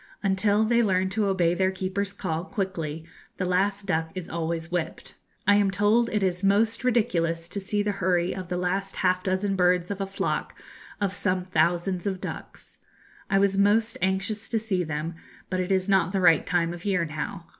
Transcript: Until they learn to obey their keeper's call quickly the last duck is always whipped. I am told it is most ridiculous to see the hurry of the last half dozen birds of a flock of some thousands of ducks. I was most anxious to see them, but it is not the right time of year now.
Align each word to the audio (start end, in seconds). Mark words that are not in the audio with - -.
Until 0.23 0.63
they 0.63 0.81
learn 0.81 1.09
to 1.09 1.27
obey 1.27 1.53
their 1.53 1.69
keeper's 1.69 2.11
call 2.11 2.43
quickly 2.45 3.05
the 3.37 3.45
last 3.45 3.85
duck 3.85 4.09
is 4.15 4.27
always 4.27 4.71
whipped. 4.71 5.13
I 5.45 5.57
am 5.57 5.69
told 5.69 6.09
it 6.09 6.23
is 6.23 6.43
most 6.43 6.83
ridiculous 6.83 7.47
to 7.49 7.59
see 7.59 7.83
the 7.83 7.91
hurry 7.91 8.33
of 8.35 8.47
the 8.47 8.57
last 8.57 8.95
half 8.95 9.21
dozen 9.21 9.55
birds 9.55 9.91
of 9.91 10.01
a 10.01 10.07
flock 10.07 10.59
of 10.99 11.13
some 11.13 11.45
thousands 11.45 12.07
of 12.07 12.19
ducks. 12.19 12.79
I 13.29 13.37
was 13.37 13.59
most 13.59 13.95
anxious 14.01 14.47
to 14.49 14.57
see 14.57 14.83
them, 14.83 15.13
but 15.51 15.59
it 15.59 15.71
is 15.71 15.87
not 15.87 16.13
the 16.13 16.19
right 16.19 16.47
time 16.47 16.73
of 16.73 16.83
year 16.83 17.05
now. 17.05 17.45